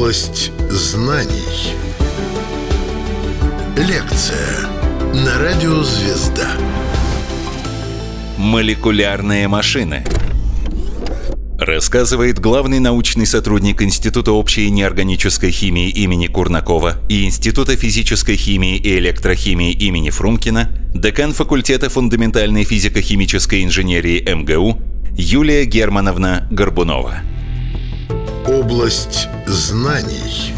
Область 0.00 0.50
знаний. 0.70 1.74
Лекция 3.76 4.66
на 5.12 5.38
радио 5.38 5.82
«Звезда». 5.82 6.52
Молекулярные 8.38 9.46
машины. 9.46 10.06
Рассказывает 11.58 12.38
главный 12.38 12.78
научный 12.78 13.26
сотрудник 13.26 13.82
Института 13.82 14.32
общей 14.32 14.70
неорганической 14.70 15.50
химии 15.50 15.90
имени 15.90 16.28
Курнакова 16.28 16.94
и 17.10 17.26
Института 17.26 17.76
физической 17.76 18.36
химии 18.36 18.78
и 18.78 18.96
электрохимии 18.96 19.72
имени 19.72 20.08
Фрумкина, 20.08 20.70
декан 20.94 21.34
факультета 21.34 21.90
фундаментальной 21.90 22.64
физико-химической 22.64 23.64
инженерии 23.64 24.26
МГУ 24.26 24.80
Юлия 25.12 25.66
Германовна 25.66 26.48
Горбунова. 26.50 27.20
Область 28.50 29.28
знаний. 29.46 30.54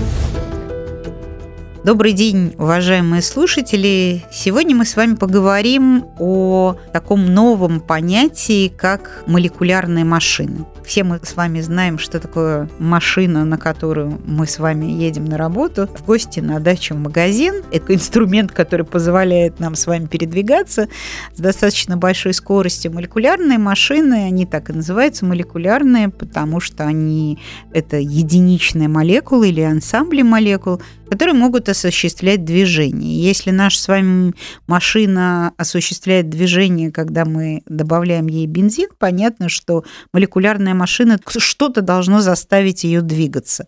Добрый 1.85 2.13
день, 2.13 2.55
уважаемые 2.59 3.23
слушатели. 3.23 4.23
Сегодня 4.31 4.77
мы 4.77 4.85
с 4.85 4.95
вами 4.95 5.17
поговорим 5.17 6.05
о 6.21 6.77
таком 6.93 7.35
новом 7.35 7.81
понятии, 7.81 8.69
как 8.69 9.25
молекулярные 9.27 10.05
машины. 10.05 10.65
Все 10.85 11.03
мы 11.03 11.19
с 11.21 11.35
вами 11.35 11.61
знаем, 11.61 11.99
что 11.99 12.21
такое 12.21 12.69
машина, 12.79 13.45
на 13.45 13.59
которую 13.59 14.21
мы 14.25 14.47
с 14.47 14.61
вами 14.61 14.87
едем 14.87 15.25
на 15.25 15.37
работу, 15.37 15.89
в 15.93 16.05
гости, 16.05 16.39
на 16.39 16.61
дачу, 16.61 16.95
в 16.95 16.99
магазин. 16.99 17.65
Это 17.73 17.95
инструмент, 17.95 18.53
который 18.53 18.87
позволяет 18.87 19.59
нам 19.59 19.75
с 19.75 19.89
вами 19.89 20.07
передвигаться 20.07 20.89
с 21.35 21.41
достаточно 21.41 21.97
большой 21.97 22.33
скоростью. 22.33 22.93
Молекулярные 22.93 23.59
машины, 23.59 24.27
они 24.27 24.47
так 24.47 24.71
и 24.71 24.73
называются 24.73 25.25
молекулярные, 25.25 26.11
потому 26.11 26.61
что 26.61 26.85
они 26.85 27.41
это 27.73 27.97
единичные 27.97 28.87
молекулы 28.87 29.49
или 29.49 29.63
ансамбли 29.63 30.23
молекул, 30.23 30.81
которые 31.13 31.35
могут 31.35 31.69
осуществлять 31.69 32.43
движение. 32.43 33.23
Если 33.23 33.51
наша 33.51 33.79
с 33.79 33.87
вами 33.87 34.33
машина 34.67 35.53
осуществляет 35.59 36.31
движение, 36.31 36.91
когда 36.91 37.27
мы 37.27 37.61
добавляем 37.67 38.29
ей 38.29 38.47
бензин, 38.47 38.89
понятно, 38.99 39.51
что 39.51 39.85
молекулярная 40.15 40.73
машина 40.73 41.19
что-то 41.27 41.83
должно 41.83 42.23
заставить 42.23 42.85
ее 42.85 43.03
двигаться. 43.03 43.67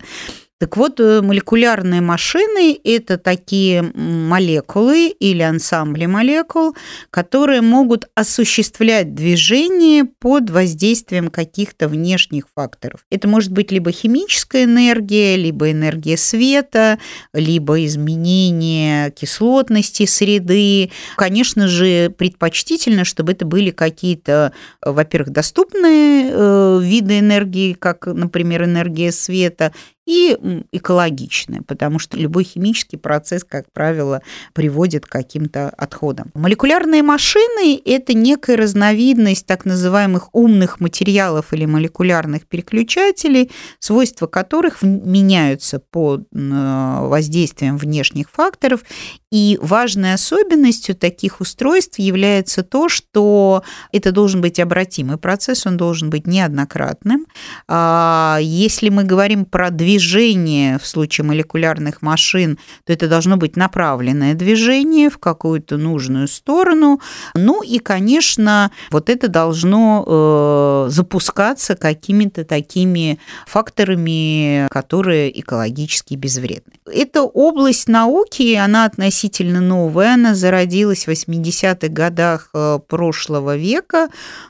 Так 0.60 0.76
вот, 0.76 1.00
э, 1.00 1.20
молекулярные 1.20 2.00
машины– 2.00 2.78
это 2.84 3.18
такие 3.18 3.82
молекулы 3.82 5.08
или 5.08 5.42
ансамбли 5.42 6.06
молекул, 6.06 6.76
которые 7.10 7.60
могут 7.60 8.06
осуществлять 8.14 9.14
движение 9.14 10.04
под 10.04 10.50
воздействием 10.50 11.28
каких-то 11.28 11.88
внешних 11.88 12.44
факторов. 12.54 13.00
Это 13.10 13.26
может 13.26 13.50
быть 13.50 13.72
либо 13.72 13.90
химическая 13.90 14.62
энергия, 14.64 15.34
либо 15.34 15.72
энергия 15.72 16.16
света, 16.16 17.00
либо 17.32 17.84
изменение 17.84 19.10
кислотности 19.10 20.06
среды. 20.06 20.92
Конечно 21.16 21.66
же, 21.66 22.10
предпочтительно, 22.10 23.04
чтобы 23.04 23.32
это 23.32 23.44
были 23.44 23.70
какие-то, 23.70 24.52
во-первых, 24.80 25.30
доступные 25.30 26.30
э, 26.30 26.78
виды 26.80 27.18
энергии, 27.18 27.72
как, 27.72 28.06
например, 28.06 28.62
энергия 28.64 29.10
света, 29.10 29.72
и 30.06 30.36
экологичны, 30.72 31.62
потому 31.62 31.98
что 31.98 32.18
любой 32.18 32.44
химический 32.44 32.98
процесс, 32.98 33.42
как 33.42 33.72
правило, 33.72 34.20
приводит 34.52 35.06
к 35.06 35.10
каким-то 35.10 35.70
отходам. 35.70 36.30
Молекулярные 36.34 37.02
машины– 37.02 37.80
это 37.84 38.12
некая 38.12 38.56
разновидность 38.56 39.46
так 39.46 39.64
называемых 39.64 40.34
умных 40.34 40.80
материалов 40.80 41.52
или 41.52 41.64
молекулярных 41.64 42.46
переключателей, 42.46 43.50
свойства 43.78 44.26
которых 44.26 44.82
меняются 44.82 45.78
под 45.78 46.26
воздействием 46.32 47.78
внешних 47.78 48.30
факторов. 48.30 48.82
И 49.30 49.58
важной 49.60 50.14
особенностью 50.14 50.94
таких 50.94 51.40
устройств 51.40 51.98
является 51.98 52.62
то, 52.62 52.88
что 52.88 53.64
это 53.90 54.12
должен 54.12 54.40
быть 54.40 54.60
обратимый 54.60 55.16
процесс, 55.16 55.66
он 55.66 55.76
должен 55.76 56.08
быть 56.08 56.26
неоднократным. 56.26 57.26
А, 57.66 58.38
если 58.40 58.90
мы 58.90 59.02
говорим 59.02 59.44
про 59.44 59.70
движение 59.70 59.93
движение 59.94 60.78
в 60.78 60.86
случае 60.86 61.24
молекулярных 61.24 62.02
машин, 62.02 62.58
то 62.84 62.92
это 62.92 63.08
должно 63.08 63.36
быть 63.36 63.56
направленное 63.56 64.34
движение 64.34 65.08
в 65.08 65.18
какую-то 65.18 65.76
нужную 65.76 66.26
сторону. 66.26 67.00
Ну 67.34 67.62
и, 67.62 67.78
конечно, 67.78 68.72
вот 68.90 69.08
это 69.08 69.28
должно 69.28 70.04
э, 70.06 70.90
запускаться 70.90 71.76
какими-то 71.76 72.44
такими 72.44 73.20
факторами, 73.46 74.66
которые 74.68 75.38
экологически 75.40 76.14
безвредны. 76.14 76.72
Эта 76.92 77.22
область 77.22 77.88
науки, 77.88 78.54
она 78.54 78.86
относительно 78.86 79.60
новая, 79.60 80.14
она 80.14 80.34
зародилась 80.34 81.06
в 81.06 81.10
80-х 81.10 81.88
годах 81.88 82.50
э, 82.52 82.80
прошлого 82.88 83.56
века, 83.56 84.08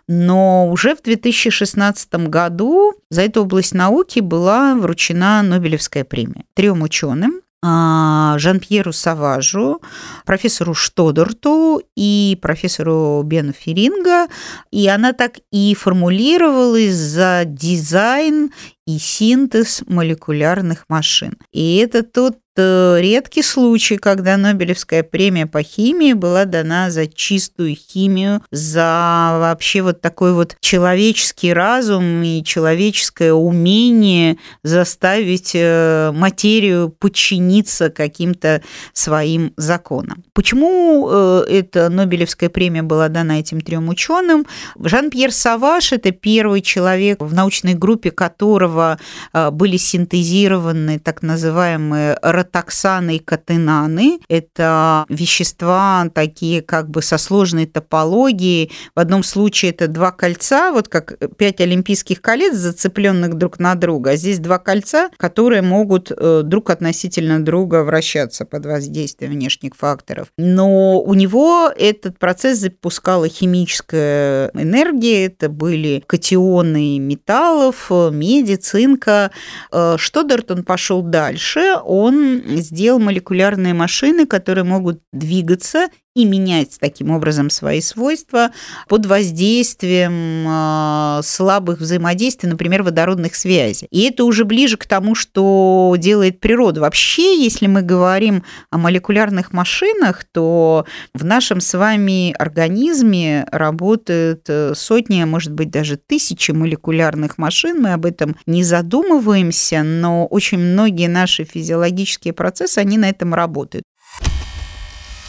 но 0.08 0.70
уже 0.70 0.96
в 0.96 1.02
2016 1.02 2.14
году 2.28 2.94
за 3.10 3.22
эту 3.22 3.42
область 3.42 3.74
науки 3.74 4.20
была 4.20 4.74
вручена 4.74 5.33
Нобелевская 5.42 6.04
премия 6.04 6.44
трем 6.54 6.82
ученым. 6.82 7.40
А, 7.66 8.36
Жан-Пьеру 8.38 8.92
Саважу, 8.92 9.80
профессору 10.26 10.74
Штодорту 10.74 11.80
и 11.96 12.38
профессору 12.42 13.22
Бену 13.24 13.52
Феринга. 13.52 14.26
И 14.70 14.86
она 14.86 15.14
так 15.14 15.38
и 15.50 15.74
формулировалась 15.74 16.94
за 16.94 17.44
дизайн 17.46 18.52
и 18.86 18.98
синтез 18.98 19.82
молекулярных 19.86 20.84
машин. 20.88 21.38
И 21.52 21.76
это 21.76 22.02
тот 22.02 22.36
редкий 22.58 23.42
случай, 23.42 23.96
когда 23.96 24.36
Нобелевская 24.36 25.02
премия 25.02 25.46
по 25.46 25.62
химии 25.62 26.12
была 26.12 26.44
дана 26.44 26.90
за 26.90 27.06
чистую 27.06 27.74
химию, 27.74 28.42
за 28.50 29.36
вообще 29.40 29.82
вот 29.82 30.00
такой 30.00 30.32
вот 30.32 30.56
человеческий 30.60 31.52
разум 31.52 32.22
и 32.22 32.42
человеческое 32.44 33.32
умение 33.32 34.38
заставить 34.62 35.52
э, 35.54 36.12
материю 36.14 36.90
подчиниться 36.90 37.90
каким-то 37.90 38.62
своим 38.92 39.52
законам. 39.56 40.24
Почему 40.32 41.08
э, 41.10 41.44
эта 41.48 41.88
Нобелевская 41.88 42.48
премия 42.50 42.82
была 42.82 43.08
дана 43.08 43.40
этим 43.40 43.60
трем 43.60 43.88
ученым? 43.88 44.46
Жан-Пьер 44.78 45.32
Саваш– 45.32 45.92
это 45.94 46.10
первый 46.10 46.60
человек, 46.60 47.20
в 47.20 47.32
научной 47.32 47.74
группе 47.74 48.10
которого 48.10 48.98
были 49.32 49.76
синтезированы 49.76 50.98
так 50.98 51.22
называемые 51.22 52.14
ротоксаны 52.44 53.16
и 53.16 53.18
катенаны. 53.18 54.20
Это 54.28 55.04
вещества 55.08 56.08
такие 56.14 56.62
как 56.62 56.90
бы 56.90 57.02
со 57.02 57.18
сложной 57.18 57.66
топологией. 57.66 58.70
В 58.94 59.00
одном 59.00 59.22
случае 59.22 59.72
это 59.72 59.88
два 59.88 60.12
кольца, 60.12 60.72
вот 60.72 60.88
как 60.88 61.18
пять 61.36 61.60
олимпийских 61.60 62.20
колец, 62.20 62.54
зацепленных 62.54 63.34
друг 63.34 63.58
на 63.58 63.74
друга. 63.74 64.10
А 64.10 64.16
здесь 64.16 64.38
два 64.38 64.58
кольца, 64.58 65.08
которые 65.16 65.62
могут 65.62 66.10
э, 66.10 66.42
друг 66.44 66.70
относительно 66.70 67.42
друга 67.44 67.82
вращаться 67.82 68.44
под 68.44 68.66
воздействием 68.66 69.32
внешних 69.32 69.74
факторов. 69.76 70.28
Но 70.36 71.00
у 71.00 71.14
него 71.14 71.72
этот 71.76 72.18
процесс 72.18 72.58
запускала 72.58 73.28
химическая 73.28 74.50
энергия. 74.54 75.26
Это 75.26 75.48
были 75.48 76.02
катионы 76.06 76.98
металлов, 76.98 77.90
меди, 77.90 78.56
цинка. 78.56 79.30
Э, 79.72 79.96
Штодерт 79.98 80.50
он 80.50 80.64
пошел 80.64 81.02
дальше. 81.02 81.76
Он 81.84 82.33
сделал 82.60 82.98
молекулярные 82.98 83.74
машины, 83.74 84.26
которые 84.26 84.64
могут 84.64 85.02
двигаться 85.12 85.88
и 86.14 86.24
менять 86.24 86.76
таким 86.78 87.10
образом 87.10 87.50
свои 87.50 87.80
свойства 87.80 88.50
под 88.88 89.06
воздействием 89.06 90.44
а, 90.46 91.20
слабых 91.24 91.80
взаимодействий, 91.80 92.48
например, 92.48 92.84
водородных 92.84 93.34
связей. 93.34 93.88
И 93.90 94.02
это 94.02 94.24
уже 94.24 94.44
ближе 94.44 94.76
к 94.76 94.86
тому, 94.86 95.16
что 95.16 95.94
делает 95.98 96.38
природа. 96.38 96.80
Вообще, 96.80 97.42
если 97.42 97.66
мы 97.66 97.82
говорим 97.82 98.44
о 98.70 98.78
молекулярных 98.78 99.52
машинах, 99.52 100.24
то 100.30 100.86
в 101.14 101.24
нашем 101.24 101.60
с 101.60 101.76
вами 101.76 102.32
организме 102.38 103.46
работают 103.50 104.44
э, 104.48 104.74
сотни, 104.76 105.20
а 105.20 105.26
может 105.26 105.52
быть 105.52 105.70
даже 105.70 105.96
тысячи 105.96 106.52
молекулярных 106.52 107.38
машин. 107.38 107.82
Мы 107.82 107.92
об 107.92 108.06
этом 108.06 108.36
не 108.46 108.62
задумываемся, 108.62 109.82
но 109.82 110.26
очень 110.26 110.58
многие 110.58 111.08
наши 111.08 111.42
физиологические 111.44 112.34
процессы, 112.34 112.78
они 112.78 112.98
на 112.98 113.08
этом 113.08 113.34
работают. 113.34 113.84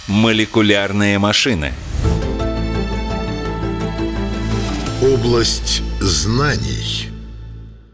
Молекулярные 0.07 1.17
машины. 1.17 1.73
Область 5.01 5.81
знаний. 5.99 7.09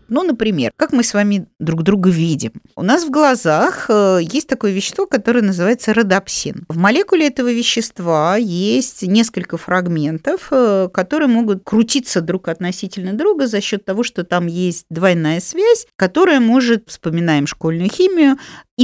Ну, 0.10 0.24
например, 0.24 0.74
как 0.76 0.92
мы 0.92 1.06
с 1.06 1.14
вами 1.14 1.46
друг 1.60 1.84
друга 1.84 2.10
видим. 2.10 2.52
У 2.76 2.84
нас 2.84 3.06
в 3.06 3.12
глазах 3.12 3.86
э, 3.88 4.20
есть 4.22 4.50
такое 4.50 4.74
вещество, 4.74 5.06
которое 5.06 5.42
называется 5.42 5.94
родопсин. 5.94 6.66
В 6.68 6.78
молекуле 6.78 7.28
этого 7.28 7.50
вещества 7.50 8.36
есть 8.36 9.04
несколько 9.04 9.56
фрагментов, 9.56 10.50
э, 10.52 10.90
которые 10.94 11.30
могут 11.30 11.64
крутиться 11.64 12.20
друг 12.20 12.50
относительно 12.50 13.14
друга 13.14 13.48
за 13.48 13.62
счет 13.62 13.86
того, 13.86 14.04
что 14.04 14.26
там 14.26 14.48
есть 14.48 14.86
двойная 14.90 15.40
связь, 15.40 15.88
которая 15.96 16.42
может, 16.42 16.90
вспоминаем 16.90 17.48
школьную 17.48 17.90
химию, 17.90 18.36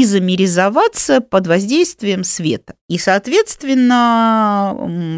изомеризоваться 0.02 1.22
под 1.22 1.48
воздействием 1.48 2.24
света. 2.24 2.76
И, 2.88 2.98
соответственно, 2.98 4.76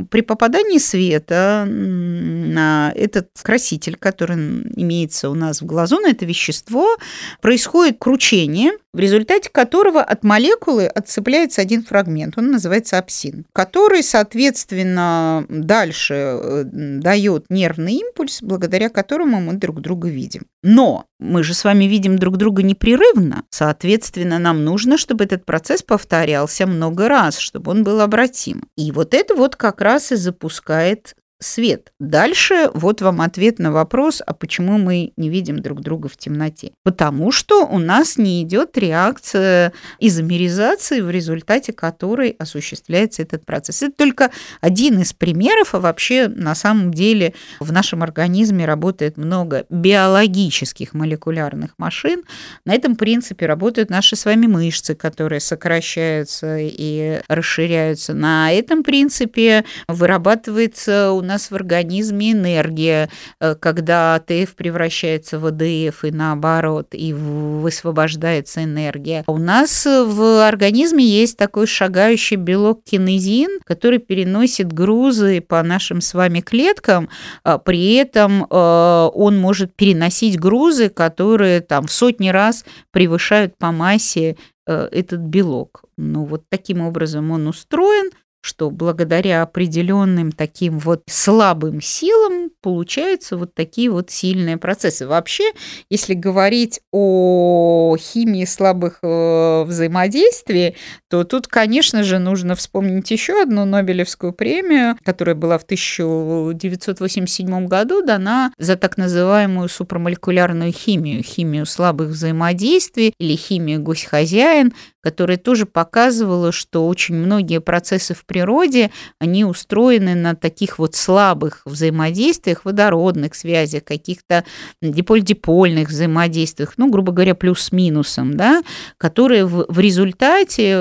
при 0.10 0.22
попадании 0.22 0.78
света 0.78 1.66
на 1.68 2.92
этот 2.96 3.30
краситель, 3.42 3.96
который 3.96 4.36
имеется 4.76 5.30
у 5.30 5.36
нас 5.36 5.62
в 5.62 5.66
глазу, 5.66 6.00
на 6.00 6.10
это 6.10 6.26
вещество, 6.26 6.98
происходит 7.42 7.98
кручение, 8.00 8.72
в 8.94 9.00
результате 9.00 9.50
которого 9.50 10.02
от 10.02 10.24
молекулы 10.24 10.88
отцепляется 10.88 11.62
один 11.62 11.84
фрагмент, 11.84 12.38
он 12.38 12.52
называется 12.52 12.98
апсин, 12.98 13.46
который, 13.54 14.04
соответственно, 14.04 15.46
дальше 15.50 16.14
э, 16.14 16.64
дает 16.66 17.46
нервный 17.50 17.94
импульс, 17.94 18.42
благодаря 18.42 18.90
которому 18.90 19.40
мы 19.40 19.54
друг 19.54 19.82
друга 19.82 20.10
видим. 20.10 20.44
Но 20.64 21.06
мы 21.20 21.44
же 21.44 21.54
с 21.54 21.64
вами 21.64 21.86
видим 21.86 22.18
друг 22.18 22.38
друга 22.38 22.64
непрерывно, 22.64 23.44
соответственно, 23.50 24.40
нам 24.40 24.66
нужно, 24.66 24.98
чтобы 24.98 25.24
этот 25.24 25.46
процесс 25.46 25.84
повторялся 25.84 26.66
много 26.66 27.08
раз, 27.08 27.38
чтобы 27.38 27.72
он 27.72 27.84
был 27.84 28.02
обратим. 28.02 28.64
И 28.76 28.92
вот 28.92 29.14
это 29.14 29.36
вот 29.36 29.56
как 29.56 29.82
раз 29.82 30.12
и 30.12 30.16
запускает 30.16 31.16
свет. 31.40 31.94
Дальше 32.00 32.70
вот 32.74 33.02
вам 33.02 33.22
ответ 33.22 33.60
на 33.60 33.72
вопрос, 33.72 34.22
а 34.26 34.34
почему 34.34 34.78
мы 34.78 35.14
не 35.16 35.30
видим 35.30 35.60
друг 35.62 35.82
друга 35.82 36.10
в 36.10 36.18
темноте. 36.18 36.72
Потому 36.84 37.32
что 37.32 37.66
у 37.66 37.80
нас 37.80 38.18
не 38.18 38.44
идет 38.44 38.78
реакция 38.78 39.72
изомеризации, 40.00 41.00
в 41.00 41.10
результате 41.10 41.72
которой 41.72 42.32
осуществляется 42.32 43.22
этот 43.22 43.46
процесс. 43.46 43.82
Это 43.84 43.94
только 43.96 44.32
один 44.60 45.00
из 45.00 45.14
примеров, 45.14 45.74
а 45.76 45.80
вообще 45.80 46.28
на 46.28 46.56
самом 46.56 46.94
деле 46.94 47.34
в 47.60 47.72
нашем 47.72 48.04
организме 48.04 48.66
работает 48.66 49.16
много 49.16 49.66
биологических 49.70 50.94
молекулярных 50.94 51.72
машин. 51.78 52.24
На 52.66 52.74
этом 52.74 52.98
принципе 52.98 53.46
работают 53.46 53.90
наши 53.90 54.18
с 54.18 54.26
вами 54.26 54.48
мышцы, 54.48 54.94
которые 54.94 55.40
сокращаются 55.40 56.58
и 56.60 57.22
расширяются. 57.30 58.14
На 58.14 58.52
этом 58.52 58.84
принципе 58.84 59.64
вырабатывается 59.88 61.12
у 61.12 61.29
нас 61.30 61.52
в 61.52 61.56
организме 61.56 62.32
энергия, 62.32 63.10
э, 63.40 63.56
когда 63.56 64.16
АТФ 64.16 64.56
превращается 64.56 65.40
в 65.40 65.46
АДФ 65.46 66.04
и 66.04 66.12
наоборот, 66.12 66.88
и 66.92 67.14
высвобождается 67.14 68.64
энергия. 68.64 69.24
У 69.28 69.38
нас 69.38 69.86
в 69.86 70.48
организме 70.48 71.06
есть 71.06 71.38
такой 71.38 71.68
шагающий 71.68 72.38
белок 72.38 72.84
кинезин, 72.84 73.60
который 73.64 74.00
переносит 74.00 74.74
грузы 74.74 75.42
по 75.42 75.62
нашим 75.64 76.02
с 76.02 76.14
вами 76.14 76.42
клеткам, 76.42 77.10
а 77.44 77.58
при 77.60 77.94
этом 77.94 78.44
э, 78.44 79.10
он 79.14 79.38
может 79.38 79.76
переносить 79.76 80.40
грузы, 80.40 80.90
которые 80.90 81.62
там 81.62 81.86
в 81.86 81.92
сотни 81.92 82.30
раз 82.30 82.66
превышают 82.92 83.56
по 83.58 83.72
массе 83.72 84.36
э, 84.66 84.90
этот 84.92 85.20
белок. 85.20 85.84
Ну 85.98 86.26
вот 86.26 86.44
таким 86.50 86.82
образом 86.82 87.32
он 87.32 87.48
устроен, 87.48 88.10
что 88.42 88.72
благодаря 88.72 89.42
определенным 89.42 90.32
таким 90.32 90.80
вот 90.80 91.04
слабым 91.08 91.82
силам 91.82 92.50
получаются 92.62 93.36
вот 93.38 93.54
такие 93.54 93.90
вот 93.90 94.12
сильные 94.12 94.58
процессы. 94.58 95.08
Вообще, 95.08 95.52
если 95.90 96.14
говорить 96.14 96.82
о 96.92 97.96
химии 98.00 98.46
слабых 98.46 99.00
э, 99.02 99.64
взаимодействий, 99.64 100.76
то 101.10 101.24
тут, 101.24 101.48
конечно 101.48 102.04
же, 102.04 102.20
нужно 102.20 102.56
вспомнить 102.56 103.10
еще 103.12 103.42
одну 103.42 103.66
Нобелевскую 103.66 104.34
премию, 104.34 104.98
которая 105.04 105.36
была 105.36 105.58
в 105.58 105.64
1987 105.64 107.68
году 107.68 108.02
дана 108.02 108.52
за 108.58 108.76
так 108.76 108.98
называемую 108.98 109.70
супрамолекулярную 109.70 110.72
химию, 110.72 111.24
химию 111.24 111.66
слабых 111.66 112.10
взаимодействий 112.10 113.14
или 113.20 113.36
химию 113.36 113.82
гусь-хозяин, 113.82 114.74
которая 115.02 115.38
тоже 115.38 115.66
показывала, 115.66 116.52
что 116.52 116.88
очень 116.88 117.16
многие 117.16 117.62
процессы 117.62 118.14
в 118.14 118.26
природе, 118.30 118.92
они 119.20 119.44
устроены 119.44 120.16
на 120.16 120.36
таких 120.36 120.80
вот 120.80 120.96
слабых 120.96 121.64
взаимодействиях, 121.66 122.64
водородных 122.64 123.36
связях, 123.36 123.84
каких-то 123.84 124.46
диполь-дипольных 124.82 125.90
взаимодействиях, 125.90 126.74
ну, 126.78 126.90
грубо 126.90 127.12
говоря, 127.12 127.36
плюс-минусом, 127.36 128.38
да, 128.38 128.62
которые 128.98 129.46
в, 129.46 129.66
в 129.68 129.80
результате 129.80 130.80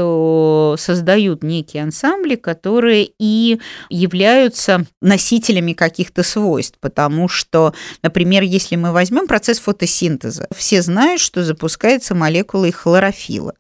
создают 0.79 1.43
некие 1.43 1.83
ансамбли, 1.83 2.37
которые 2.37 3.09
и 3.19 3.59
являются 3.89 4.85
носителями 5.01 5.73
каких-то 5.73 6.23
свойств, 6.23 6.79
потому 6.81 7.29
что, 7.29 7.73
например, 8.03 8.43
если 8.43 8.77
мы 8.77 8.93
возьмем 8.93 9.27
процесс 9.27 9.59
фотосинтеза, 9.59 10.47
все 10.55 10.83
знают, 10.83 11.21
что 11.21 11.43
запускается 11.43 12.15
молекулой 12.15 12.73
хлорофила. 12.73 13.55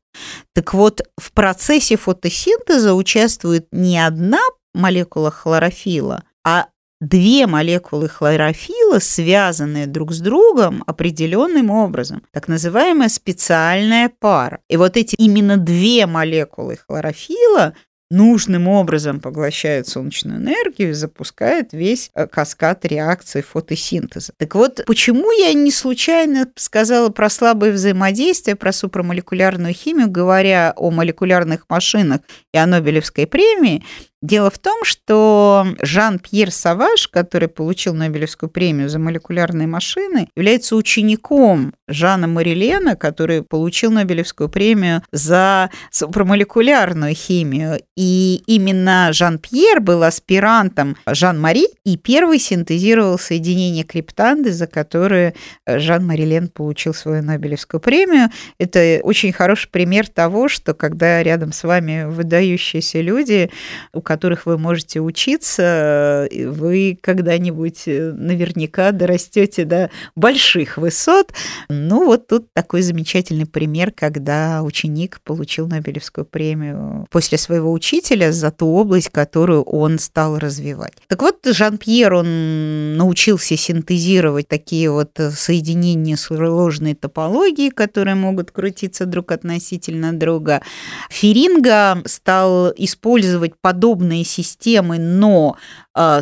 Так 0.54 0.74
вот, 0.74 1.02
в 1.16 1.32
процессе 1.32 1.96
фотосинтеза 1.96 2.94
участвует 2.94 3.68
не 3.72 3.98
одна 3.98 4.40
молекула 4.74 5.30
хлорофила, 5.30 6.24
а 6.44 6.66
две 7.00 7.46
молекулы 7.46 8.08
хлорофила, 8.08 8.98
связанные 8.98 9.86
друг 9.86 10.12
с 10.12 10.20
другом 10.20 10.82
определенным 10.86 11.70
образом, 11.70 12.22
так 12.32 12.48
называемая 12.48 13.08
специальная 13.08 14.10
пара. 14.18 14.60
И 14.68 14.76
вот 14.76 14.96
эти 14.96 15.14
именно 15.14 15.56
две 15.56 16.06
молекулы 16.06 16.76
хлорофила 16.76 17.74
нужным 18.10 18.68
образом 18.68 19.20
поглощает 19.20 19.86
солнечную 19.86 20.38
энергию 20.38 20.90
и 20.90 20.94
запускает 20.94 21.72
весь 21.72 22.10
э, 22.14 22.26
каскад 22.26 22.84
реакций 22.84 23.42
фотосинтеза. 23.42 24.32
Так 24.38 24.54
вот, 24.54 24.82
почему 24.86 25.30
я 25.32 25.52
не 25.52 25.70
случайно 25.70 26.48
сказала 26.56 27.10
про 27.10 27.28
слабое 27.28 27.72
взаимодействие, 27.72 28.56
про 28.56 28.72
супрамолекулярную 28.72 29.74
химию, 29.74 30.08
говоря 30.08 30.72
о 30.76 30.90
молекулярных 30.90 31.66
машинах 31.68 32.22
и 32.54 32.58
о 32.58 32.66
Нобелевской 32.66 33.26
премии, 33.26 33.84
Дело 34.20 34.50
в 34.50 34.58
том, 34.58 34.82
что 34.82 35.64
Жан-Пьер 35.80 36.50
Саваш, 36.50 37.06
который 37.06 37.46
получил 37.46 37.94
Нобелевскую 37.94 38.50
премию 38.50 38.88
за 38.88 38.98
молекулярные 38.98 39.68
машины, 39.68 40.28
является 40.34 40.74
учеником 40.74 41.72
Жана 41.86 42.26
Марилена, 42.26 42.96
который 42.96 43.44
получил 43.44 43.92
Нобелевскую 43.92 44.48
премию 44.48 45.02
за 45.12 45.70
супрамолекулярную 45.92 47.14
химию. 47.14 47.80
И 47.96 48.42
именно 48.46 49.10
Жан-Пьер 49.12 49.80
был 49.80 50.02
аспирантом 50.02 50.96
Жан-Мари 51.06 51.68
и 51.84 51.96
первый 51.96 52.40
синтезировал 52.40 53.20
соединение 53.20 53.84
криптанды, 53.84 54.50
за 54.50 54.66
которое 54.66 55.34
Жан 55.64 56.04
Марилен 56.04 56.48
получил 56.48 56.92
свою 56.92 57.22
Нобелевскую 57.22 57.80
премию. 57.80 58.30
Это 58.58 58.98
очень 59.04 59.32
хороший 59.32 59.70
пример 59.70 60.08
того, 60.08 60.48
что 60.48 60.74
когда 60.74 61.22
рядом 61.22 61.52
с 61.52 61.62
вами 61.62 62.04
выдающиеся 62.04 63.00
люди, 63.00 63.52
у 63.92 64.07
которых 64.08 64.46
вы 64.46 64.56
можете 64.56 65.00
учиться, 65.00 66.26
вы 66.32 66.98
когда-нибудь 66.98 67.82
э, 67.84 68.12
наверняка 68.12 68.90
дорастете 68.90 69.66
до 69.66 69.90
больших 70.16 70.78
высот. 70.78 71.34
Ну, 71.68 72.06
вот 72.06 72.26
тут 72.26 72.50
такой 72.54 72.80
замечательный 72.80 73.44
пример, 73.44 73.92
когда 73.94 74.62
ученик 74.62 75.20
получил 75.24 75.66
Нобелевскую 75.66 76.24
премию 76.24 77.06
после 77.10 77.36
своего 77.36 77.70
учителя 77.70 78.32
за 78.32 78.50
ту 78.50 78.68
область, 78.68 79.10
которую 79.10 79.62
он 79.64 79.98
стал 79.98 80.38
развивать. 80.38 80.94
Так 81.08 81.20
вот, 81.20 81.40
Жан-Пьер, 81.44 82.14
он 82.14 82.96
научился 82.96 83.58
синтезировать 83.58 84.48
такие 84.48 84.90
вот 84.90 85.10
соединения 85.36 86.16
сложной 86.16 86.94
топологии, 86.94 87.68
которые 87.68 88.14
могут 88.14 88.52
крутиться 88.52 89.04
друг 89.04 89.32
относительно 89.32 90.18
друга. 90.18 90.62
Феринга 91.10 92.00
стал 92.06 92.72
использовать 92.74 93.52
подобные 93.60 93.97
подобные 93.98 94.24
системы, 94.24 94.98
но 94.98 95.56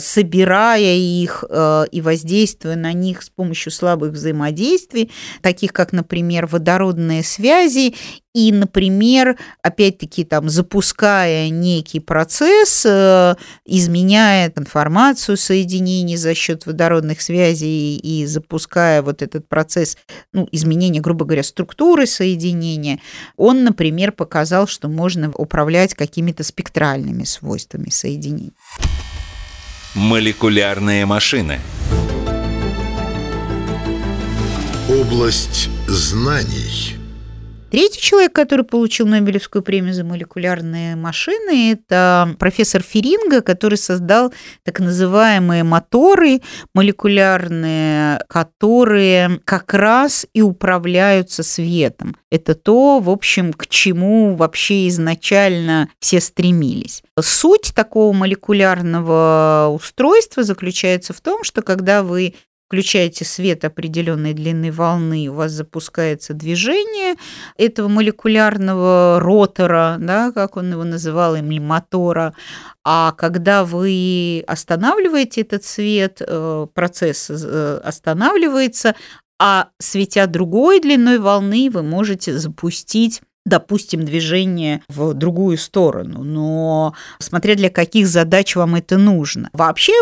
собирая 0.01 0.97
их 0.97 1.45
а, 1.49 1.85
и 1.85 2.01
воздействуя 2.01 2.77
на 2.77 2.93
них 2.93 3.23
с 3.23 3.31
помощью 3.31 3.73
слабых 3.73 4.13
взаимодействий, 4.13 5.11
таких 5.43 5.73
как, 5.73 5.93
например, 5.93 6.47
водородные 6.47 7.23
связи 7.23 7.95
и, 8.37 8.53
например, 8.53 9.39
опять-таки 9.63 10.23
там 10.23 10.51
запуская 10.51 11.49
некий 11.49 12.01
процесс, 12.01 12.85
э, 12.85 13.35
изменяя 13.65 14.53
информацию 14.55 15.39
соединений 15.39 16.17
за 16.17 16.35
счет 16.35 16.67
водородных 16.67 17.23
связей 17.23 17.97
и 17.97 18.27
запуская 18.27 19.01
вот 19.01 19.23
этот 19.23 19.49
процесс 19.49 19.97
ну, 20.35 20.47
изменения, 20.53 21.01
грубо 21.01 21.25
говоря, 21.25 21.43
структуры 21.43 22.07
соединения, 22.07 23.01
он, 23.39 23.65
например, 23.65 24.13
показал, 24.13 24.67
что 24.67 24.89
можно 24.89 25.33
управлять 25.33 25.95
какими-то 25.95 26.45
спектральными 26.45 27.25
свойствами 27.25 27.89
соединений. 27.89 28.53
Молекулярные 29.97 31.07
машины– 31.07 31.59
Область 34.89 35.69
знаний. 35.89 36.95
Третий 37.77 38.01
человек, 38.01 38.33
который 38.33 38.65
получил 38.65 39.07
Нобелевскую 39.07 39.63
премию 39.63 39.93
за 39.93 40.03
молекулярные 40.03 40.97
машины, 40.97 41.73
это 41.73 42.35
профессор 42.39 42.81
Феринга, 42.81 43.43
который 43.43 43.77
создал 43.77 44.33
так 44.65 44.81
называемые 44.81 45.63
моторы 45.63 46.41
молекулярные, 46.73 48.25
которые 48.29 49.41
как 49.45 49.75
раз 49.75 50.27
и 50.33 50.41
управляются 50.41 51.43
светом. 51.43 52.17
Это 52.31 52.55
то, 52.55 52.99
в 52.99 53.11
общем, 53.11 53.53
к 53.53 53.67
чему 53.67 54.37
вообще 54.37 54.89
изначально 54.89 55.91
все 56.01 56.23
стремились. 56.23 57.03
Суть 57.21 57.73
такого 57.75 58.15
молекулярного 58.15 59.71
устройства 59.75 60.45
заключается 60.45 61.13
в 61.13 61.21
том, 61.21 61.45
что 61.45 61.61
когда 61.61 62.03
вы 62.03 62.35
включаете 62.67 63.25
свет 63.25 63.65
определенной 63.65 64.35
длины 64.35 64.73
волны, 64.73 65.29
у 65.29 65.35
вас 65.35 65.53
запускается 65.53 66.35
движение 66.35 67.15
этого 67.57 67.87
молекулярного 67.89 69.21
ротора, 69.21 69.97
да, 70.01 70.33
как 70.33 70.57
он 70.57 70.73
его 70.73 70.83
называл, 70.83 71.37
или 71.37 71.61
мотора. 71.61 72.35
А 72.85 73.13
когда 73.13 73.65
вы 73.65 74.43
останавливаете 74.49 75.43
этот 75.43 75.65
свет, 75.65 76.21
э, 76.21 76.67
процесс 76.75 77.31
э, 77.31 77.81
останавливается, 77.85 78.97
а 79.39 79.69
светя 79.79 80.27
другой 80.27 80.81
длиной 80.81 81.19
волны 81.19 81.69
вы 81.71 81.83
можете 81.83 82.37
запустить 82.39 83.21
допустим, 83.47 84.05
движение 84.05 84.83
в 84.89 85.15
другую 85.15 85.57
сторону, 85.57 86.23
но 86.23 86.95
смотря 87.19 87.55
для 87.55 87.71
каких 87.71 88.07
задач 88.09 88.57
вам 88.57 88.75
это 88.75 88.99
нужно. 88.99 89.49
Вообще 89.55 89.93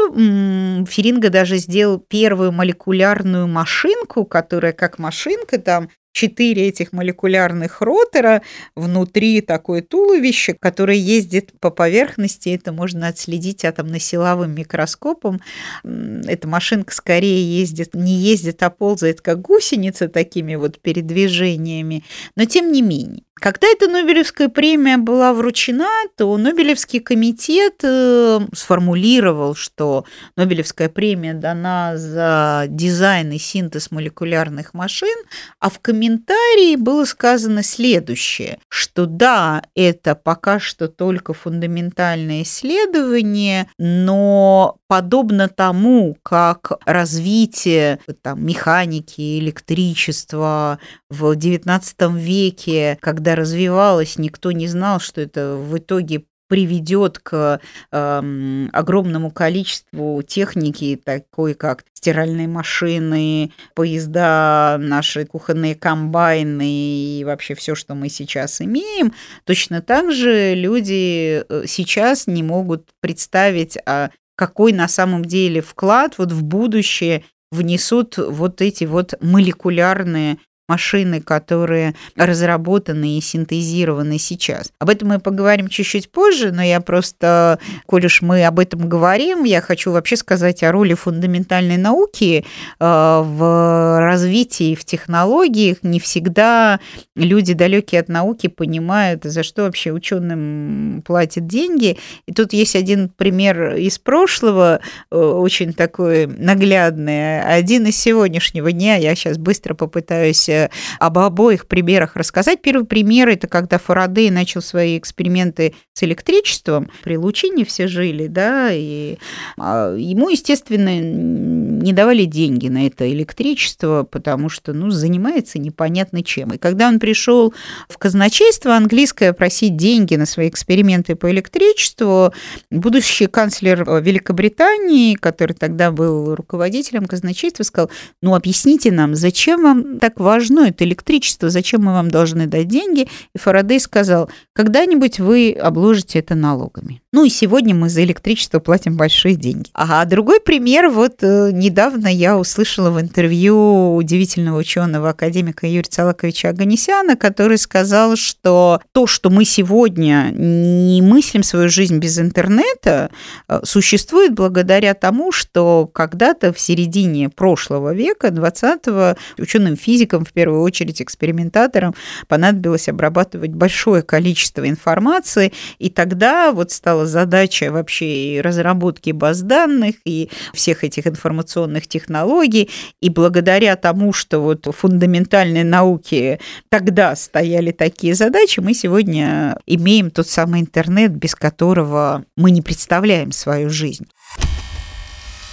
Феринга 0.88 1.30
даже 1.30 1.58
сделал 1.58 1.98
первую 1.98 2.50
молекулярную 2.50 3.46
машинку, 3.46 4.24
которая 4.24 4.72
как 4.72 4.98
машинка 4.98 5.58
там 5.58 5.90
четыре 6.14 6.68
этих 6.68 6.92
молекулярных 6.92 7.82
ротора, 7.82 8.42
внутри 8.74 9.40
такое 9.40 9.82
туловище, 9.82 10.54
которое 10.54 10.96
ездит 10.96 11.52
по 11.60 11.70
поверхности, 11.70 12.50
это 12.50 12.72
можно 12.72 13.08
отследить 13.08 13.64
атомно-силовым 13.64 14.54
микроскопом. 14.54 15.40
Эта 15.82 16.46
машинка 16.48 16.94
скорее 16.94 17.60
ездит, 17.60 17.94
не 17.94 18.14
ездит, 18.14 18.62
а 18.62 18.70
ползает, 18.70 19.20
как 19.20 19.42
гусеница, 19.42 20.08
такими 20.08 20.54
вот 20.54 20.80
передвижениями, 20.80 22.04
но 22.36 22.44
тем 22.44 22.70
не 22.70 22.80
менее. 22.80 23.24
Когда 23.40 23.66
эта 23.66 23.88
Нобелевская 23.88 24.48
премия 24.48 24.96
была 24.96 25.34
вручена, 25.34 25.88
то 26.16 26.36
Нобелевский 26.36 27.00
комитет 27.00 27.80
э, 27.82 28.40
сформулировал, 28.54 29.56
что 29.56 30.04
Нобелевская 30.36 30.88
премия 30.88 31.34
дана 31.34 31.96
за 31.96 32.66
дизайн 32.68 33.32
и 33.32 33.38
синтез 33.38 33.90
молекулярных 33.90 34.72
машин, 34.72 35.16
а 35.58 35.68
в 35.68 35.80
комментарии 35.80 36.76
было 36.76 37.04
сказано 37.04 37.64
следующее, 37.64 38.60
что 38.68 39.06
да, 39.06 39.64
это 39.74 40.14
пока 40.14 40.60
что 40.60 40.86
только 40.86 41.34
фундаментальное 41.34 42.42
исследование, 42.42 43.68
но 43.78 44.76
подобно 44.86 45.48
тому, 45.48 46.16
как 46.22 46.78
развитие 46.86 47.98
там, 48.22 48.46
механики, 48.46 49.40
электричества 49.40 50.78
в 51.10 51.32
XIX 51.32 52.16
веке, 52.16 52.96
когда 53.00 53.23
развивалось, 53.32 54.18
никто 54.18 54.52
не 54.52 54.68
знал, 54.68 55.00
что 55.00 55.20
это 55.20 55.56
в 55.56 55.78
итоге 55.78 56.24
приведет 56.48 57.18
к 57.18 57.60
э, 57.90 58.68
огромному 58.72 59.30
количеству 59.30 60.22
техники, 60.22 61.00
такой 61.02 61.54
как 61.54 61.84
стиральные 61.94 62.48
машины, 62.48 63.52
поезда, 63.74 64.76
наши 64.78 65.24
кухонные 65.24 65.74
комбайны 65.74 66.68
и 66.68 67.24
вообще 67.24 67.54
все, 67.54 67.74
что 67.74 67.94
мы 67.94 68.08
сейчас 68.08 68.60
имеем. 68.60 69.14
Точно 69.44 69.80
так 69.80 70.12
же 70.12 70.54
люди 70.54 71.42
э, 71.48 71.64
сейчас 71.66 72.26
не 72.26 72.42
могут 72.42 72.90
представить, 73.00 73.78
а 73.86 74.10
какой 74.36 74.72
на 74.72 74.88
самом 74.88 75.24
деле 75.24 75.60
вклад 75.60 76.18
вот 76.18 76.30
в 76.30 76.42
будущее 76.42 77.24
внесут 77.50 78.18
вот 78.18 78.60
эти 78.60 78.84
вот 78.84 79.14
молекулярные 79.20 80.38
машины, 80.68 81.20
которые 81.20 81.94
разработаны 82.16 83.18
и 83.18 83.20
синтезированы 83.20 84.18
сейчас. 84.18 84.72
Об 84.78 84.90
этом 84.90 85.08
мы 85.08 85.18
поговорим 85.18 85.68
чуть-чуть 85.68 86.10
позже, 86.10 86.52
но 86.52 86.62
я 86.62 86.80
просто, 86.80 87.58
коль 87.86 88.06
уж 88.06 88.22
мы 88.22 88.44
об 88.44 88.58
этом 88.58 88.88
говорим, 88.88 89.44
я 89.44 89.60
хочу 89.60 89.92
вообще 89.92 90.16
сказать 90.16 90.62
о 90.62 90.72
роли 90.72 90.94
фундаментальной 90.94 91.76
науки 91.76 92.44
э, 92.80 92.84
в 93.24 94.00
развитии, 94.00 94.74
в 94.74 94.84
технологиях. 94.84 95.78
Не 95.82 96.00
всегда 96.00 96.80
люди, 97.14 97.52
далекие 97.52 98.00
от 98.00 98.08
науки, 98.08 98.46
понимают, 98.46 99.24
за 99.24 99.42
что 99.42 99.64
вообще 99.64 99.92
ученым 99.92 101.02
платят 101.04 101.46
деньги. 101.46 101.98
И 102.26 102.32
тут 102.32 102.54
есть 102.54 102.74
один 102.74 103.10
пример 103.10 103.74
из 103.74 103.98
прошлого, 103.98 104.80
э, 105.10 105.16
очень 105.16 105.74
такой 105.74 106.26
наглядный, 106.26 107.42
один 107.42 107.86
из 107.86 107.96
сегодняшнего 107.96 108.72
дня. 108.72 108.96
Я 108.96 109.14
сейчас 109.14 109.36
быстро 109.36 109.74
попытаюсь 109.74 110.48
Э, 110.54 110.68
об 111.00 111.18
обоих 111.18 111.66
примерах 111.66 112.16
рассказать. 112.16 112.62
Первый 112.62 112.84
пример– 112.86 113.28
это 113.30 113.46
когда 113.46 113.78
Фарадей 113.78 114.30
начал 114.30 114.62
свои 114.62 114.96
эксперименты 114.96 115.74
с 115.92 116.02
электричеством. 116.02 116.90
При 117.02 117.16
Лучине 117.16 117.64
все 117.64 117.88
жили, 117.88 118.26
да, 118.26 118.70
и 118.72 119.16
а, 119.58 119.94
ему, 119.94 120.28
естественно, 120.28 121.00
не 121.00 121.92
давали 121.92 122.24
деньги 122.24 122.68
на 122.68 122.86
это 122.86 123.10
электричество, 123.10 124.06
потому 124.08 124.48
что, 124.48 124.72
ну, 124.72 124.90
занимается 124.90 125.58
непонятно 125.58 126.22
чем. 126.22 126.52
И 126.52 126.58
когда 126.58 126.88
он 126.88 126.98
пришел 127.00 127.52
в 127.88 127.98
казначейство 127.98 128.76
английское 128.76 129.32
просить 129.32 129.76
деньги 129.76 130.14
на 130.14 130.26
свои 130.26 130.48
эксперименты 130.48 131.16
по 131.16 131.30
электричеству, 131.30 132.32
будущий 132.70 133.26
канцлер 133.26 133.84
Великобритании, 134.00 135.14
который 135.14 135.54
тогда 135.54 135.90
был 135.90 136.34
руководителем 136.34 137.06
казначейства, 137.06 137.64
сказал, 137.64 137.90
ну, 138.22 138.34
объясните 138.34 138.90
нам, 138.90 139.14
зачем 139.14 139.62
вам 139.62 139.98
так 139.98 140.20
важно 140.20 140.43
важно 140.44 140.68
это 140.68 140.84
электричество, 140.84 141.48
зачем 141.48 141.84
мы 141.84 141.92
вам 141.92 142.10
должны 142.10 142.46
дать 142.46 142.68
деньги? 142.68 143.08
И 143.34 143.38
Фарадей 143.38 143.80
сказал, 143.80 144.28
когда-нибудь 144.52 145.18
вы 145.18 145.52
обложите 145.52 146.18
это 146.18 146.34
налогами. 146.34 147.00
Ну 147.12 147.24
и 147.24 147.28
сегодня 147.28 147.74
мы 147.74 147.88
за 147.88 148.02
электричество 148.04 148.58
платим 148.58 148.96
большие 148.96 149.36
деньги. 149.36 149.70
А 149.72 150.04
другой 150.04 150.40
пример, 150.40 150.90
вот 150.90 151.22
э, 151.22 151.50
недавно 151.52 152.08
я 152.08 152.36
услышала 152.36 152.90
в 152.90 153.00
интервью 153.00 153.94
удивительного 153.94 154.58
ученого 154.58 155.10
академика 155.10 155.66
Юрия 155.66 155.88
Цалаковича 155.88 156.48
Аганесяна, 156.50 157.16
который 157.16 157.56
сказал, 157.56 158.16
что 158.16 158.80
то, 158.92 159.06
что 159.06 159.30
мы 159.30 159.44
сегодня 159.44 160.30
не 160.34 161.00
мыслим 161.02 161.42
свою 161.42 161.68
жизнь 161.68 161.98
без 161.98 162.18
интернета, 162.18 163.10
э, 163.48 163.60
существует 163.62 164.34
благодаря 164.34 164.94
тому, 164.94 165.32
что 165.32 165.88
когда-то 165.92 166.52
в 166.52 166.60
середине 166.60 167.30
прошлого 167.30 167.94
века, 167.94 168.28
20-го, 168.28 169.16
ученым-физикам, 169.40 170.24
в 170.24 170.33
первую 170.34 170.62
очередь 170.62 171.00
экспериментаторам, 171.00 171.94
понадобилось 172.28 172.88
обрабатывать 172.88 173.52
большое 173.52 174.02
количество 174.02 174.68
информации, 174.68 175.52
и 175.78 175.88
тогда 175.88 176.52
вот 176.52 176.70
стало 176.70 177.06
задача 177.06 177.72
вообще 177.72 178.36
и 178.36 178.40
разработки 178.40 179.10
баз 179.10 179.40
данных, 179.42 179.96
и 180.04 180.30
всех 180.52 180.84
этих 180.84 181.06
информационных 181.06 181.86
технологий. 181.86 182.70
И 183.00 183.08
благодаря 183.08 183.76
тому, 183.76 184.12
что 184.12 184.40
вот 184.40 184.66
фундаментальные 184.74 185.64
науки 185.64 186.40
тогда 186.68 187.16
стояли 187.16 187.70
такие 187.70 188.14
задачи, 188.14 188.60
мы 188.60 188.74
сегодня 188.74 189.56
имеем 189.66 190.10
тот 190.10 190.28
самый 190.28 190.60
интернет, 190.60 191.12
без 191.12 191.34
которого 191.34 192.24
мы 192.36 192.50
не 192.50 192.62
представляем 192.62 193.32
свою 193.32 193.70
жизнь. 193.70 194.06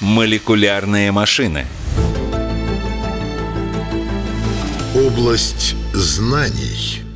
Молекулярные 0.02 1.12
машины. 1.12 1.66
Область 5.12 5.75
знаний. 5.94 7.11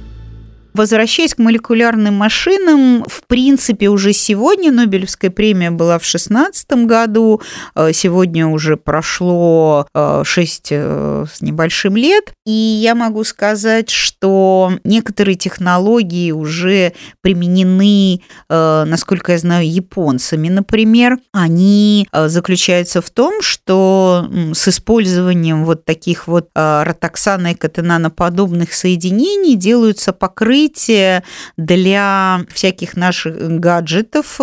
Возвращаясь 0.76 1.34
к 1.34 1.38
молекулярным 1.38 2.16
машинам, 2.16 3.06
в 3.08 3.26
принципе, 3.28 3.88
уже 3.88 4.12
сегодня 4.12 4.74
Нобелевская 4.74 5.32
премия 5.32 5.72
была 5.72 5.98
в 6.00 6.02
2016 6.02 6.86
году, 6.86 7.42
э, 7.76 7.94
сегодня 7.94 8.46
уже 8.48 8.76
прошло 8.76 9.88
6 9.94 10.72
э, 10.74 10.76
э, 10.76 11.26
с 11.34 11.42
небольшим 11.42 11.96
лет, 11.96 12.34
и 12.46 12.52
я 12.52 12.94
могу 12.94 13.24
сказать, 13.24 13.90
что 13.90 14.74
некоторые 14.84 15.36
технологии 15.36 16.32
уже 16.32 16.92
применены, 17.22 18.22
насколько 18.50 19.32
я 19.32 19.38
знаю, 19.38 19.72
японцами, 19.72 20.50
например. 20.50 21.20
Они 21.32 22.08
заключаются 22.12 23.02
в 23.02 23.10
том, 23.10 23.42
что 23.42 24.30
с 24.54 24.68
использованием 24.68 25.64
вот 25.64 25.86
таких 25.86 26.28
вот 26.28 26.50
ротоксана 26.54 27.54
и 27.54 27.56
катенаноподобных 27.56 28.74
соединений 28.74 29.56
делаются 29.56 30.12
покрытия 30.12 30.65
покрытие 30.66 31.24
для 31.58 32.42
всяких 32.54 32.96
наших 32.96 33.60
гаджетов, 33.60 34.40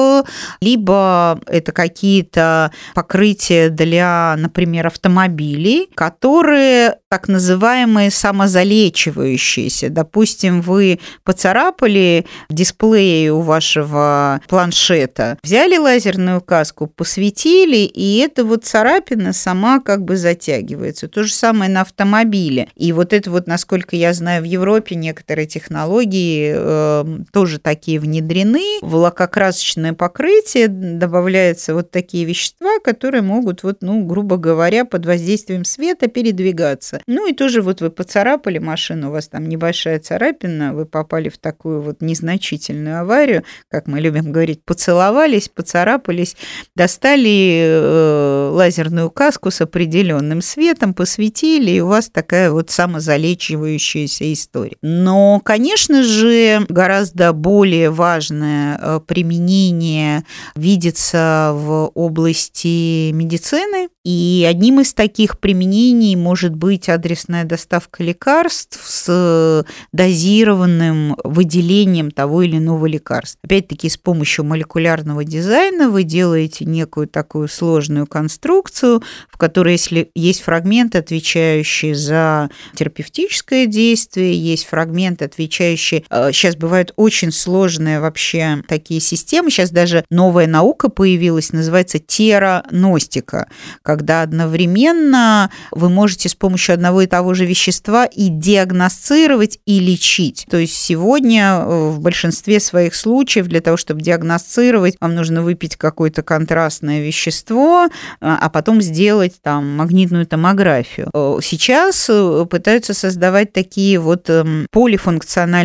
либо 0.60 1.40
это 1.46 1.72
какие-то 1.72 2.72
покрытия 2.94 3.68
для, 3.68 4.34
например, 4.38 4.86
автомобилей, 4.86 5.88
которые 5.94 6.96
так 7.08 7.28
называемые 7.28 8.10
самозалечивающиеся. 8.10 9.90
Допустим, 9.90 10.62
вы 10.62 10.98
поцарапали 11.24 12.26
дисплей 12.48 13.28
у 13.30 13.40
вашего 13.40 14.40
планшета, 14.48 15.36
взяли 15.42 15.76
лазерную 15.76 16.40
каску, 16.40 16.86
посветили, 16.86 17.78
и 17.78 18.18
эта 18.18 18.44
вот 18.44 18.64
царапина 18.64 19.32
сама 19.32 19.80
как 19.80 20.04
бы 20.04 20.16
затягивается. 20.16 21.08
То 21.08 21.24
же 21.24 21.34
самое 21.34 21.70
на 21.70 21.82
автомобиле. 21.82 22.68
И 22.76 22.92
вот 22.92 23.12
это 23.12 23.30
вот, 23.30 23.46
насколько 23.46 23.96
я 23.96 24.14
знаю, 24.14 24.42
в 24.42 24.46
Европе 24.46 24.94
некоторые 24.94 25.46
технологии 25.46 26.11
э, 26.54 27.04
тоже 27.32 27.58
такие 27.58 27.98
внедрены. 27.98 28.80
В 28.82 28.94
лакокрасочное 28.96 29.92
покрытие 29.92 30.68
добавляются 30.68 31.74
вот 31.74 31.90
такие 31.90 32.24
вещества, 32.24 32.78
которые 32.82 33.22
могут, 33.22 33.62
вот, 33.62 33.78
ну, 33.80 34.04
грубо 34.04 34.36
говоря, 34.36 34.84
под 34.84 35.06
воздействием 35.06 35.64
света 35.64 36.08
передвигаться. 36.08 37.00
Ну 37.06 37.28
и 37.28 37.32
тоже 37.32 37.62
вот 37.62 37.80
вы 37.80 37.90
поцарапали 37.90 38.58
машину, 38.58 39.08
у 39.08 39.12
вас 39.12 39.28
там 39.28 39.48
небольшая 39.48 39.98
царапина, 39.98 40.74
вы 40.74 40.86
попали 40.86 41.28
в 41.28 41.38
такую 41.38 41.80
вот 41.80 42.00
незначительную 42.00 43.00
аварию, 43.00 43.44
как 43.68 43.86
мы 43.86 44.00
любим 44.00 44.32
говорить, 44.32 44.64
поцеловались, 44.64 45.48
поцарапались, 45.48 46.36
достали 46.76 47.62
э, 47.64 48.50
лазерную 48.52 49.10
каску 49.10 49.50
с 49.50 49.60
определенным 49.60 50.42
светом, 50.42 50.94
посветили, 50.94 51.70
и 51.70 51.80
у 51.80 51.88
вас 51.88 52.08
такая 52.08 52.50
вот 52.50 52.70
самозалечивающаяся 52.70 54.32
история. 54.32 54.76
Но, 54.82 55.40
конечно 55.44 56.01
же, 56.02 56.64
гораздо 56.68 57.32
более 57.32 57.90
важное 57.90 58.78
э, 58.80 59.00
применение 59.06 60.24
видится 60.54 61.52
в 61.54 61.90
области 61.94 63.10
медицины, 63.12 63.88
и 64.04 64.46
одним 64.48 64.80
из 64.80 64.94
таких 64.94 65.38
применений 65.38 66.16
может 66.16 66.56
быть 66.56 66.88
адресная 66.88 67.44
доставка 67.44 68.02
лекарств 68.02 68.80
с 68.84 69.64
дозированным 69.92 71.16
выделением 71.22 72.10
того 72.10 72.42
или 72.42 72.56
иного 72.56 72.86
лекарства. 72.86 73.38
Опять-таки, 73.44 73.88
с 73.88 73.96
помощью 73.96 74.44
молекулярного 74.44 75.24
дизайна 75.24 75.88
вы 75.88 76.02
делаете 76.02 76.64
некую 76.64 77.06
такую 77.06 77.46
сложную 77.48 78.06
конструкцию, 78.06 79.02
в 79.28 79.36
которой 79.36 79.72
если 79.72 80.10
есть 80.14 80.42
фрагмент, 80.42 80.96
отвечающий 80.96 81.94
за 81.94 82.50
терапевтическое 82.74 83.66
действие, 83.66 84.34
есть 84.34 84.66
фрагмент, 84.66 85.22
отвечающий... 85.22 85.91
Сейчас 86.10 86.54
э, 86.54 86.58
бывают 86.58 86.92
очень 86.96 87.32
сложные 87.32 88.00
вообще 88.00 88.62
такие 88.68 89.00
системы. 89.00 89.50
Сейчас 89.50 89.70
даже 89.70 90.04
новая 90.10 90.46
наука 90.46 90.88
появилась, 90.88 91.52
называется 91.52 91.98
тераностика, 91.98 93.48
когда 93.82 94.22
одновременно 94.22 95.50
вы 95.70 95.88
можете 95.88 96.28
с 96.28 96.34
помощью 96.34 96.74
одного 96.74 97.02
и 97.02 97.06
того 97.06 97.34
же 97.34 97.46
вещества 97.46 98.06
и 98.06 98.28
диагностировать, 98.28 99.58
и 99.66 99.80
лечить. 99.80 100.46
То 100.50 100.56
есть 100.56 100.74
сегодня 100.74 101.60
э, 101.60 101.90
в 101.90 102.00
большинстве 102.00 102.60
своих 102.60 102.94
случаев 102.94 103.46
для 103.46 103.60
того, 103.60 103.76
чтобы 103.76 104.00
диагностировать, 104.00 104.96
вам 105.00 105.14
нужно 105.14 105.42
выпить 105.42 105.76
какое-то 105.76 106.22
контрастное 106.22 107.02
вещество, 107.02 107.88
а 108.20 108.48
потом 108.48 108.80
сделать 108.80 109.34
там 109.42 109.76
магнитную 109.76 110.26
томографию. 110.26 111.10
Э, 111.12 111.38
сейчас 111.42 112.06
э, 112.08 112.46
пытаются 112.48 112.94
создавать 112.94 113.52
такие 113.52 113.98
вот 113.98 114.28
эм, 114.30 114.66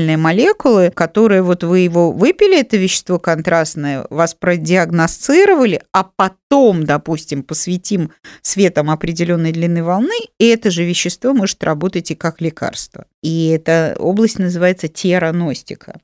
полифункциональные 0.08 0.18
молекулы, 0.18 0.92
которые 0.92 1.42
вот 1.42 1.64
вы 1.64 1.80
его 1.80 2.12
выпили, 2.12 2.60
это 2.60 2.78
вещество 2.78 3.20
контрастное, 3.20 4.06
вас 4.10 4.34
продиагностировали, 4.34 5.82
а 5.92 6.04
потом, 6.04 6.38
допустим, 6.50 7.44
посвятим 7.44 8.12
светом 8.42 8.89
определенной 8.89 9.51
длины 9.51 9.84
волны, 9.84 10.16
и 10.39 10.48
это 10.48 10.72
же 10.72 10.84
вещество 10.84 11.34
может 11.34 11.63
работать 11.63 12.12
и 12.12 12.16
как 12.16 12.42
лекарство. 12.42 13.06
И 13.22 13.48
эта 13.48 13.96
область 14.00 14.39
называется 14.39 14.88
тераностика. 14.88 16.00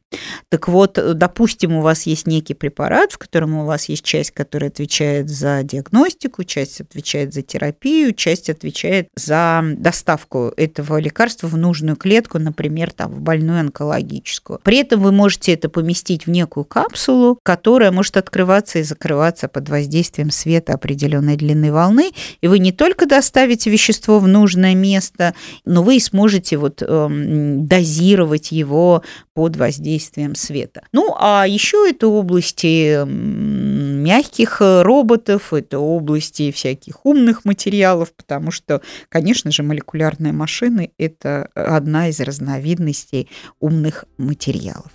Так 0.50 0.68
вот, 0.68 1.00
допустим, 1.16 1.76
у 1.76 1.82
вас 1.82 2.04
есть 2.04 2.28
некий 2.28 2.54
препарат, 2.54 3.12
в 3.12 3.18
котором 3.18 3.56
у 3.56 3.66
вас 3.66 3.86
есть 3.86 4.04
часть, 4.04 4.32
которая 4.32 4.70
отвечает 4.70 5.30
за 5.30 5.64
диагностику, 5.64 6.44
часть 6.44 6.82
отвечает 6.82 7.34
за 7.34 7.42
терапию, 7.42 8.14
часть 8.14 8.50
отвечает 8.50 9.08
за 9.16 9.64
доставку 9.78 10.52
этого 10.58 10.98
лекарства 10.98 11.48
в 11.48 11.56
нужную 11.56 11.96
клетку, 11.96 12.40
например, 12.40 12.92
там, 12.92 13.12
в 13.12 13.22
больную 13.22 13.62
онкологическую. 13.62 14.60
При 14.64 14.78
этом 14.78 15.02
вы 15.02 15.12
можете 15.12 15.54
это 15.54 15.70
поместить 15.70 16.26
в 16.26 16.30
некую 16.30 16.66
капсулу, 16.66 17.40
которая 17.44 17.92
может 17.92 18.18
открываться 18.18 18.80
и 18.80 18.84
закрываться 18.84 19.48
под 19.48 19.70
воздействием 19.70 20.32
света 20.34 20.74
определенной 20.74 21.38
длины 21.38 21.72
волны, 21.72 22.12
и 22.42 22.48
вы 22.48 22.60
не 22.60 22.72
только 22.72 23.06
доставите 23.06 23.70
вещество 23.70 24.20
в 24.20 24.28
нужное 24.28 24.76
место, 24.76 25.34
но 25.66 25.84
вы 25.84 25.98
и 25.98 26.00
сможете 26.00 26.58
вот 26.58 26.82
эм, 26.82 27.66
дозировать 27.68 28.52
его 28.52 29.04
под 29.34 29.56
воздействием 29.58 30.36
света. 30.36 30.84
Ну, 30.92 31.16
а 31.18 31.46
еще 31.48 31.90
это 31.90 32.08
области 32.08 33.04
мягких 34.04 34.62
э, 34.62 34.82
роботов, 34.82 35.54
это 35.54 35.80
области 35.80 36.52
всяких 36.52 37.06
умных 37.06 37.46
материалов, 37.46 38.14
потому 38.16 38.52
что, 38.52 38.82
конечно 39.10 39.52
же, 39.52 39.64
молекулярные 39.64 40.34
машины– 40.34 40.92
это 40.98 41.50
одна 41.56 42.10
из 42.10 42.20
разновидностей 42.20 43.30
умных 43.60 44.06
материалов. 44.18 44.92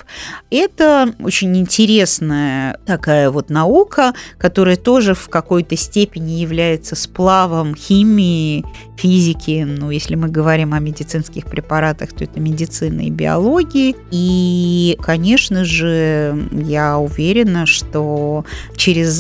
Это 0.51 1.15
очень 1.21 1.57
интересная 1.57 2.79
такая 2.87 3.31
вот 3.31 3.51
наука, 3.51 4.15
которая 4.39 4.77
тоже 4.77 5.15
в 5.15 5.28
какой-то 5.29 5.77
степени 5.77 6.33
является 6.33 6.97
сплавом 6.97 7.75
химии, 7.75 8.65
физики. 8.97 9.65
Ну, 9.67 9.91
если 9.91 10.17
мы 10.17 10.29
говорим 10.29 10.75
о 10.75 10.81
медицинских 10.81 11.47
препаратах, 11.47 12.13
то 12.13 12.25
это 12.25 12.41
медицина 12.41 13.03
и 13.03 13.11
биологии. 13.11 13.95
И, 14.11 14.99
конечно 15.01 15.65
же, 15.65 16.49
я 16.53 16.99
уверена, 16.99 17.67
что 17.67 18.45
через 18.77 19.19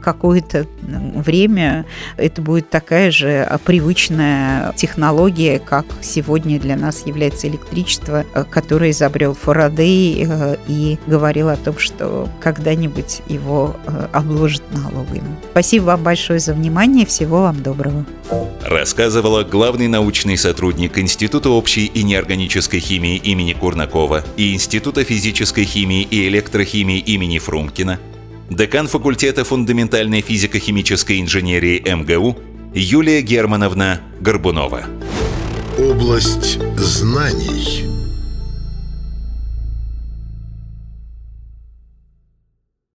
какое-то 0.00 0.66
время 0.82 1.86
это 2.16 2.42
будет 2.42 2.70
такая 2.70 3.10
же 3.10 3.48
привычная 3.64 4.72
технология, 4.74 5.58
как 5.58 5.86
сегодня 6.00 6.58
для 6.58 6.76
нас 6.76 7.06
является 7.06 7.48
электричество, 7.48 8.24
которое 8.50 8.90
изобрел 8.90 9.34
Фарадей 9.34 10.26
э, 10.26 10.56
и 10.66 10.98
говорил 11.06 11.48
о 11.48 11.56
том, 11.56 11.78
что 11.78 12.28
когда-нибудь 12.40 13.22
его 13.28 13.76
э, 13.86 14.08
обложат 14.12 14.62
налогами. 14.72 15.36
Спасибо 15.50 15.84
вам 15.84 16.02
большое 16.02 16.38
за 16.38 16.54
внимание. 16.54 17.04
Всего 17.04 17.42
вам 17.42 17.62
доброго. 17.62 18.06
Рассказывала 18.62 19.42
главный 19.42 19.88
научный 19.88 20.36
сотрудник 20.36 20.98
Института 20.98 21.50
общей 21.50 21.86
и 21.86 22.02
неорганической 22.02 22.78
химии 22.78 23.16
имени 23.16 23.52
Курнакова 23.52 24.24
и 24.36 24.54
Института 24.54 25.02
физической 25.02 25.64
химии 25.64 26.02
и 26.02 26.28
электрохимии 26.28 26.98
имени 26.98 27.38
Фрумкина, 27.38 27.98
декан 28.48 28.86
факультета 28.86 29.44
фундаментальной 29.44 30.20
физико-химической 30.20 31.20
инженерии 31.20 31.82
МГУ 31.84 32.36
Юлия 32.74 33.20
Германовна 33.20 34.00
Горбунова. 34.20 34.84
Область 35.78 36.58
знаний. 36.76 37.99